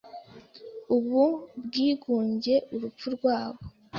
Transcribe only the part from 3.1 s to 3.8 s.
rwabwo;